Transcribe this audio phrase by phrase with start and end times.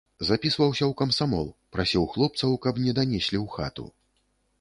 [0.27, 3.85] Запісваўся ў камсамол, прасіў хлопцаў, каб не данеслі ў хату.